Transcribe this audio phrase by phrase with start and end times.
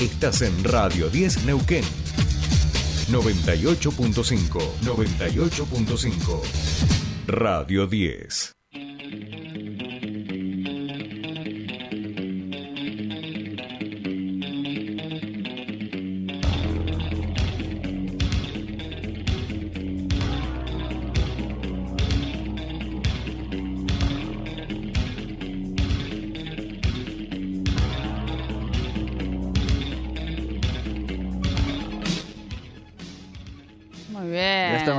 [0.00, 1.84] Estás en Radio 10 Neuquén.
[3.10, 6.40] 98.5, 98.5.
[7.26, 8.59] Radio 10.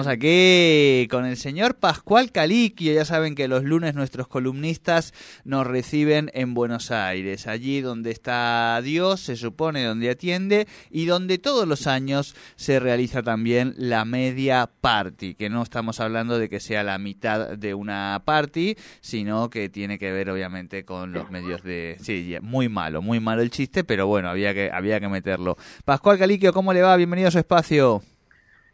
[0.07, 2.93] Aquí con el señor Pascual Caliquio.
[2.93, 8.79] Ya saben que los lunes nuestros columnistas nos reciben en Buenos Aires, allí donde está
[8.83, 14.69] Dios, se supone, donde atiende y donde todos los años se realiza también la media
[14.81, 19.69] party, que no estamos hablando de que sea la mitad de una party, sino que
[19.69, 21.97] tiene que ver obviamente con los medios de...
[22.01, 25.57] Sí, muy malo, muy malo el chiste, pero bueno, había que, había que meterlo.
[25.85, 26.95] Pascual Caliquio, ¿cómo le va?
[26.95, 28.01] Bienvenido a su espacio.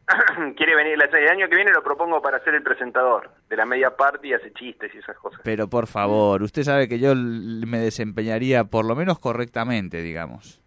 [0.56, 3.96] quiere venir el año que viene lo propongo para ser el presentador de la media
[3.96, 5.42] parte y hace chistes y esas cosas.
[5.44, 10.62] Pero por favor, usted sabe que yo me desempeñaría por lo menos correctamente, digamos.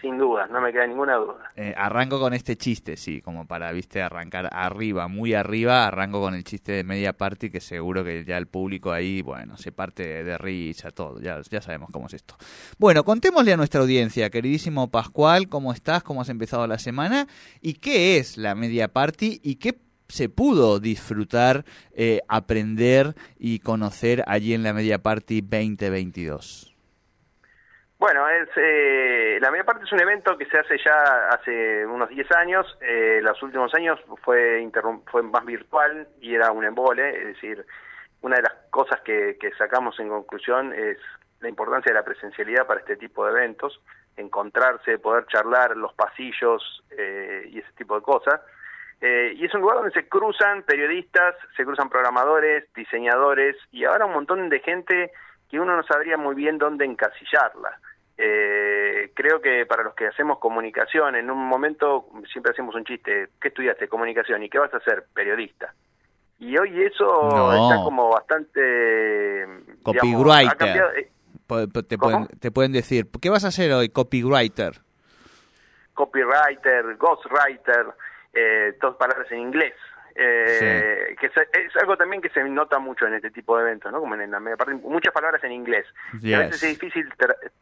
[0.00, 1.52] Sin duda, no me queda ninguna duda.
[1.56, 6.34] Eh, arranco con este chiste, sí, como para, viste, arrancar arriba, muy arriba, arranco con
[6.34, 10.22] el chiste de media party que seguro que ya el público ahí, bueno, se parte
[10.22, 12.36] de risa, todo, ya, ya sabemos cómo es esto.
[12.78, 16.02] Bueno, contémosle a nuestra audiencia, queridísimo Pascual, ¿cómo estás?
[16.02, 17.26] ¿Cómo has empezado la semana?
[17.62, 19.40] ¿Y qué es la media party?
[19.42, 26.75] ¿Y qué se pudo disfrutar, eh, aprender y conocer allí en la Media Party 2022?
[27.98, 32.10] Bueno, es, eh, la media parte es un evento que se hace ya hace unos
[32.10, 32.78] 10 años.
[32.82, 34.68] Eh, los últimos años fue,
[35.10, 37.08] fue más virtual y era un embole.
[37.16, 37.64] Es decir,
[38.20, 40.98] una de las cosas que, que sacamos en conclusión es
[41.40, 43.80] la importancia de la presencialidad para este tipo de eventos,
[44.16, 48.40] encontrarse, poder charlar los pasillos eh, y ese tipo de cosas.
[49.00, 54.06] Eh, y es un lugar donde se cruzan periodistas, se cruzan programadores, diseñadores y ahora
[54.06, 55.12] un montón de gente
[55.48, 57.78] que uno no sabría muy bien dónde encasillarla.
[58.18, 63.28] Eh, creo que para los que hacemos comunicación, en un momento siempre hacemos un chiste,
[63.40, 63.88] ¿qué estudiaste?
[63.88, 65.04] Comunicación, ¿y qué vas a hacer?
[65.12, 65.74] Periodista.
[66.38, 69.46] Y hoy eso está como bastante...
[69.82, 70.92] Copywriter.
[70.96, 71.10] Eh,
[71.88, 73.88] te, pueden, te pueden decir, ¿qué vas a hacer hoy?
[73.88, 74.80] Copywriter.
[75.94, 77.86] Copywriter, ghostwriter,
[78.34, 79.74] eh, todas palabras en inglés.
[80.18, 84.00] Eh, que es, algo también que se nota mucho en este tipo de eventos, ¿no?
[84.00, 85.86] Como en la media parte, muchas palabras en inglés.
[86.12, 87.06] a veces es difícil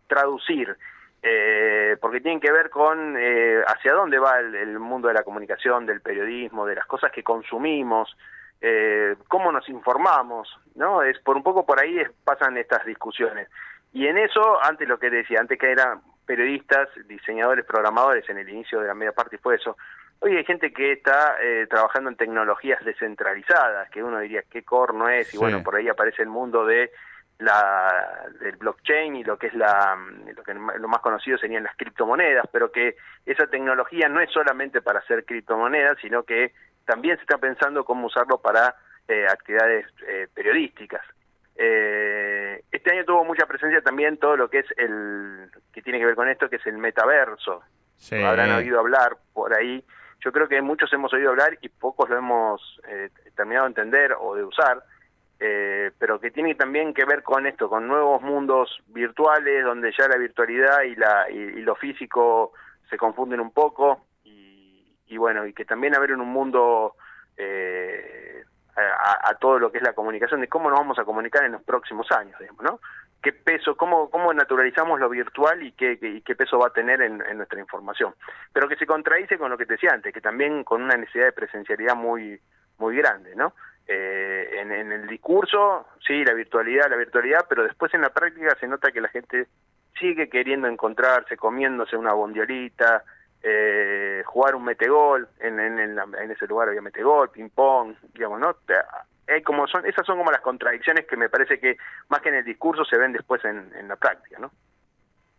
[0.06, 0.76] traducir,
[1.20, 5.84] eh, porque tienen que ver con eh, hacia dónde va el, mundo de la comunicación,
[5.84, 8.16] del periodismo, de las cosas que consumimos,
[8.60, 11.02] eh, cómo nos informamos, ¿no?
[11.02, 13.48] Es por un poco por ahí pasan estas discusiones.
[13.92, 18.48] Y en eso, antes lo que decía, antes que eran periodistas, diseñadores, programadores, en el
[18.48, 19.76] inicio de la media parte fue eso,
[20.24, 25.10] Hoy hay gente que está eh, trabajando en tecnologías descentralizadas, que uno diría qué corno
[25.10, 26.90] es, y bueno, por ahí aparece el mundo de
[27.40, 29.98] la del blockchain y lo que es la
[30.34, 32.96] lo que lo más conocido serían las criptomonedas, pero que
[33.26, 36.54] esa tecnología no es solamente para hacer criptomonedas, sino que
[36.86, 41.02] también se está pensando cómo usarlo para eh, actividades eh, periodísticas.
[41.54, 46.14] este año tuvo mucha presencia también todo lo que es el que tiene que ver
[46.14, 47.62] con esto, que es el metaverso.
[48.24, 49.84] Habrán oído hablar por ahí
[50.24, 54.16] yo creo que muchos hemos oído hablar y pocos lo hemos eh, terminado de entender
[54.18, 54.82] o de usar,
[55.38, 60.08] eh, pero que tiene también que ver con esto, con nuevos mundos virtuales donde ya
[60.08, 62.52] la virtualidad y, la, y, lo físico
[62.88, 66.96] se confunden un poco y, bueno, y que también haber en un mundo
[67.36, 68.42] eh,
[68.74, 71.52] a, a, todo lo que es la comunicación, de cómo nos vamos a comunicar en
[71.52, 72.80] los próximos años, digamos, ¿no?
[73.24, 77.18] Qué peso, cómo, cómo naturalizamos lo virtual y qué, qué, peso va a tener en,
[77.38, 78.14] nuestra información.
[78.52, 81.24] Pero que se contradice con lo que te decía antes, que también con una necesidad
[81.24, 82.38] de presencialidad muy,
[82.76, 83.54] muy grande, ¿no?
[83.86, 88.68] Eh, en, el discurso, sí, la virtualidad, la virtualidad, pero después en la práctica se
[88.68, 89.48] nota que la gente
[89.98, 93.04] sigue queriendo encontrarse, comiéndose una bondiolita,
[93.42, 98.56] eh, jugar un metegol, en, en, en, ese lugar había metegol, ping-pong, digamos, ¿no?
[99.44, 101.76] Como son, esas son como las contradicciones que me parece que
[102.08, 104.50] más que en el discurso se ven después en, la práctica, ¿no?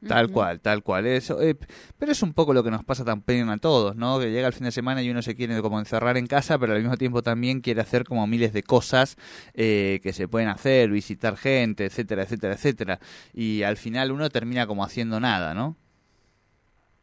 [0.08, 1.08] Tal cual, tal cual.
[1.08, 1.56] Eso, eh,
[1.98, 4.20] pero es un poco lo que nos pasa también a todos, ¿no?
[4.20, 6.74] Que llega el fin de semana y uno se quiere como encerrar en casa, pero
[6.74, 9.16] al mismo tiempo también quiere hacer como miles de cosas
[9.56, 13.00] eh, que se pueden hacer, visitar gente, etcétera, etcétera, etcétera.
[13.34, 15.76] Y al final uno termina como haciendo nada, ¿no?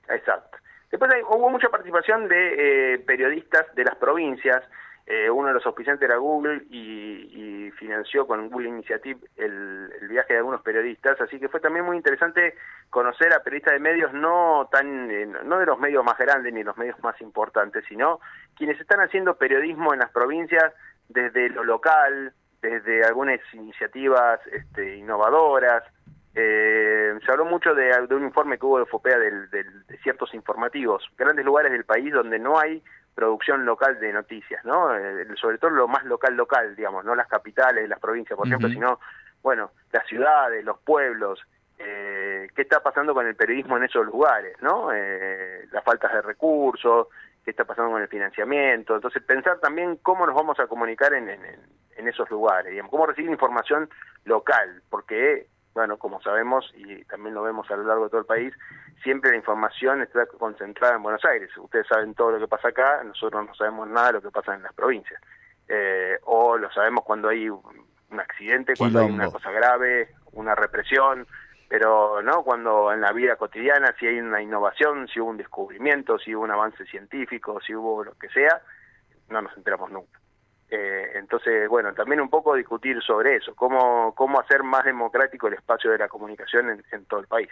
[0.08, 0.58] Exacto.
[0.90, 4.62] Después hubo mucha participación de eh, periodistas de las provincias
[5.06, 10.38] eh, uno de los auspiciantes era Google y, financió con Google Initiative el, viaje de
[10.38, 12.54] algunos periodistas, así que fue también muy interesante
[12.90, 16.62] conocer a periodistas de medios no tan eh, no de los medios más grandes ni
[16.62, 18.20] los medios más importantes, sino
[18.56, 20.72] quienes están haciendo periodismo en las provincias
[21.08, 25.82] desde lo local, desde algunas iniciativas este, innovadoras.
[26.34, 31.44] Eh, se habló mucho de, un informe que hubo de FOPEA de ciertos informativos, grandes
[31.44, 32.82] lugares del país donde no hay
[33.14, 34.94] producción local de noticias, ¿no?
[34.96, 38.68] Eh, sobre todo lo más local local, digamos, no las capitales, las provincias, por ejemplo,
[38.68, 39.00] sino,
[39.42, 41.40] bueno, las ciudades, los pueblos,
[41.78, 44.92] eh, qué está pasando con el periodismo en esos lugares, ¿no?
[44.92, 47.08] Eh, las faltas de recursos,
[47.44, 51.28] qué está pasando con el financiamiento, entonces pensar también cómo nos vamos a comunicar en,
[51.28, 51.40] en,
[51.96, 53.90] en esos lugares, digamos, cómo recibir información
[54.24, 58.26] local, porque bueno, como sabemos y también lo vemos a lo largo de todo el
[58.26, 58.54] país,
[59.02, 61.50] siempre la información está concentrada en Buenos Aires.
[61.56, 64.54] Ustedes saben todo lo que pasa acá, nosotros no sabemos nada de lo que pasa
[64.54, 65.20] en las provincias.
[65.68, 71.26] Eh, o lo sabemos cuando hay un accidente, cuando hay una cosa grave, una represión,
[71.68, 76.18] pero no cuando en la vida cotidiana, si hay una innovación, si hubo un descubrimiento,
[76.18, 78.60] si hubo un avance científico, si hubo lo que sea,
[79.30, 80.21] no nos enteramos nunca.
[80.74, 85.54] Eh, entonces, bueno, también un poco discutir sobre eso, cómo, cómo hacer más democrático el
[85.54, 87.50] espacio de la comunicación en, todo el país.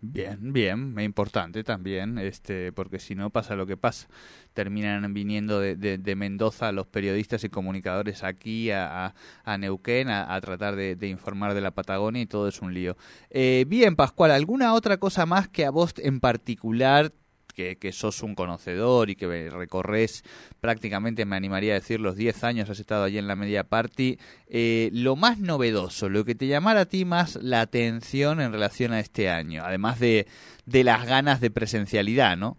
[0.00, 4.06] Bien, bien, importante también, este, porque si no pasa lo que pasa,
[4.52, 9.12] terminan viniendo de, de, Mendoza los periodistas y comunicadores aquí a,
[9.58, 12.96] Neuquén a, tratar de, informar de la Patagonia y todo es un lío.
[13.30, 17.10] Eh, bien, Pascual, ¿alguna otra cosa más que a vos en particular
[17.54, 20.22] que, sos un conocedor y que recorres
[20.60, 24.18] prácticamente, me animaría a decir, los 10 años has estado allí en la Media Party,
[24.48, 28.92] eh, lo más novedoso, lo que te llamara a ti más la atención en relación
[28.92, 30.26] a este año, además de,
[30.66, 32.56] de las ganas de presencialidad, ¿no?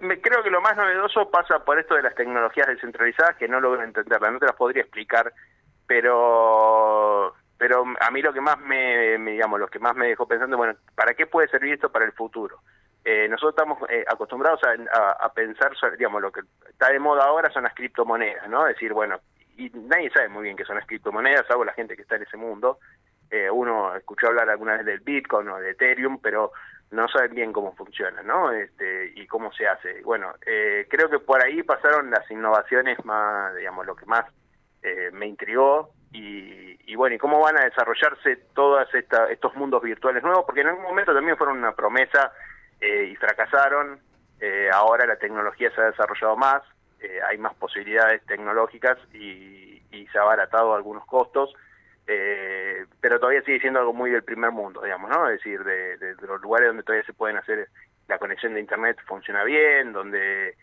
[0.00, 3.60] me, creo que lo más novedoso pasa por esto de las tecnologías descentralizadas que no
[3.60, 5.32] logro entenderla, no te las podría explicar,
[5.86, 10.26] pero pero a mí lo que más me, me, digamos lo que más me dejó
[10.26, 12.60] pensando bueno para qué puede servir esto para el futuro
[13.04, 17.64] eh, nosotros estamos eh, acostumbrados a, pensar, digamos, lo que está de moda ahora son
[17.64, 18.66] las criptomonedas, ¿no?
[18.66, 19.18] Es decir, bueno,
[19.56, 22.22] y nadie sabe muy bien qué son las criptomonedas, salvo la gente que está en
[22.22, 22.78] ese mundo.
[23.28, 26.52] Eh, uno escuchó hablar alguna vez del Bitcoin o de Ethereum, pero
[26.92, 28.52] no saben bien cómo funciona, ¿no?
[28.52, 30.02] Este, y cómo se hace.
[30.02, 34.26] Bueno, creo que por ahí pasaron las innovaciones más, digamos, lo que más
[35.12, 40.44] me intrigó y, y, bueno, y cómo van a desarrollarse todos estos mundos virtuales nuevos,
[40.44, 42.32] porque en algún momento también fueron una promesa
[42.82, 44.00] eh, y fracasaron.
[44.40, 46.62] Eh, ahora la tecnología se ha desarrollado más,
[47.00, 49.60] eh, hay más posibilidades tecnológicas y,
[50.10, 51.54] se ha abaratado algunos costos,
[52.04, 55.26] pero todavía sigue siendo algo muy del primer mundo, digamos, ¿no?
[55.30, 57.68] Es decir, de, los lugares donde todavía se pueden hacer
[58.08, 60.54] la conexión de Internet funciona bien, donde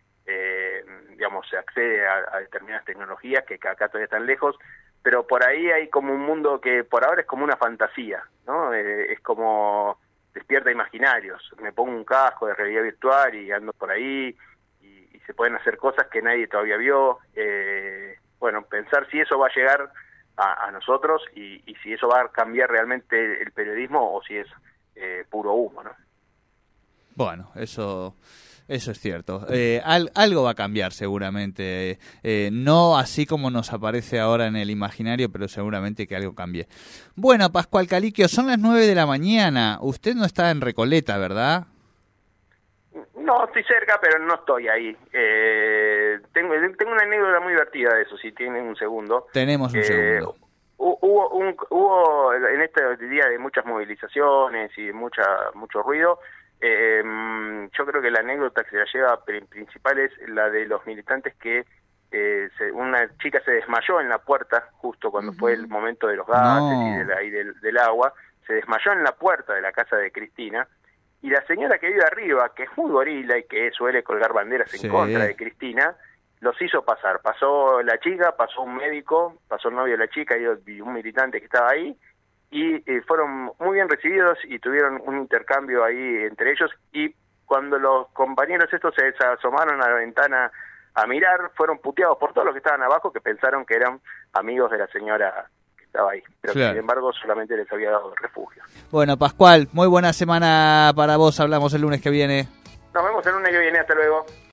[1.09, 4.55] digamos se accede a, determinadas tecnologías que acá todavía están lejos,
[5.01, 8.71] pero por ahí hay como un mundo que por ahora es como una fantasía, ¿no?
[8.73, 9.97] es como
[10.33, 11.51] despierta imaginarios.
[11.61, 14.35] Me pongo un casco de realidad virtual y ando por ahí
[14.81, 17.19] y, se pueden hacer cosas que nadie todavía vio.
[17.35, 19.91] Eh, bueno, pensar si eso va a llegar
[20.37, 24.47] a, nosotros y, si eso va a cambiar realmente el periodismo o si es
[24.95, 25.91] eh, puro humo, ¿no?
[27.15, 28.15] Bueno, eso
[28.69, 29.45] eso es cierto.
[29.49, 31.97] Eh, algo va a cambiar seguramente.
[32.21, 36.67] Eh, no así como nos aparece ahora en el imaginario, pero seguramente que algo cambie.
[37.15, 39.79] Bueno, Pascual Caliquio, son las nueve de la mañana.
[39.81, 41.65] Usted no está en Recoleta, ¿verdad?
[43.17, 44.95] No, estoy cerca, pero no estoy ahí.
[45.13, 49.27] Eh, tengo, tengo una anécdota muy divertida de eso, si tienen un segundo.
[49.33, 50.35] Tenemos un segundo.
[50.77, 55.23] Hubo, un, hubo en este día de muchas movilizaciones y mucha
[55.53, 56.19] mucho ruido,
[56.61, 57.01] eh,
[57.77, 61.35] yo creo que la anécdota que se la lleva principal es la de los militantes
[61.35, 61.65] que
[62.11, 66.27] eh, una chica se desmayó en la puerta justo cuando fue el momento de los
[66.27, 66.77] gases
[67.23, 68.13] y, del, agua,
[68.47, 70.67] se desmayó en la puerta de la casa de Cristina.
[71.21, 74.73] Y la señora que vive arriba, que es muy gorila y que suele colgar banderas
[74.73, 75.95] en contra de Cristina,
[76.39, 77.21] los hizo pasar.
[77.21, 81.39] Pasó la chica, pasó un médico, pasó el novio de la chica y un militante
[81.39, 81.95] que estaba ahí
[82.51, 87.13] y eh, fueron muy bien recibidos y tuvieron un intercambio ahí entre ellos y
[87.45, 90.51] cuando los compañeros estos se asomaron a la ventana
[90.93, 93.99] a mirar, fueron puteados por todos los que estaban abajo que pensaron que eran
[94.33, 98.63] amigos de la señora que estaba ahí, pero sin embargo solamente les había dado refugio.
[98.91, 102.47] Bueno, Pascual, muy buena semana para vos, hablamos el lunes que viene.
[102.93, 104.25] Nos vemos el lunes que viene, hasta luego.